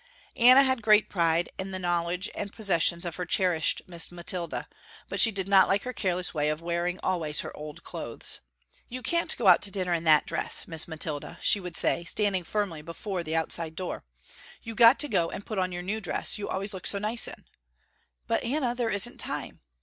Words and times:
Anna 0.35 0.63
had 0.63 0.81
great 0.81 1.09
pride 1.11 1.49
in 1.59 1.69
the 1.69 1.77
knowledge 1.77 2.27
and 2.33 2.51
possessions 2.51 3.05
of 3.05 3.17
her 3.17 3.25
cherished 3.27 3.83
Miss 3.85 4.11
Mathilda, 4.11 4.67
but 5.09 5.19
she 5.19 5.29
did 5.29 5.47
not 5.47 5.67
like 5.67 5.83
her 5.83 5.93
careless 5.93 6.33
way 6.33 6.49
of 6.49 6.59
wearing 6.59 6.99
always 7.03 7.41
her 7.41 7.55
old 7.55 7.83
clothes. 7.83 8.39
"You 8.89 9.03
can't 9.03 9.37
go 9.37 9.45
out 9.45 9.61
to 9.61 9.69
dinner 9.69 9.93
in 9.93 10.03
that 10.05 10.25
dress, 10.25 10.67
Miss 10.67 10.87
Mathilda," 10.87 11.37
she 11.39 11.59
would 11.59 11.77
say, 11.77 12.03
standing 12.03 12.43
firmly 12.43 12.81
before 12.81 13.21
the 13.21 13.35
outside 13.35 13.75
door, 13.75 14.03
"You 14.63 14.73
got 14.73 14.97
to 15.01 15.07
go 15.07 15.29
and 15.29 15.45
put 15.45 15.59
on 15.59 15.71
your 15.71 15.83
new 15.83 16.01
dress 16.01 16.39
you 16.39 16.49
always 16.49 16.73
look 16.73 16.87
so 16.87 16.97
nice 16.97 17.27
in." 17.27 17.45
"But 18.25 18.43
Anna, 18.43 18.73
there 18.73 18.89
isn't 18.89 19.19
time." 19.19 19.59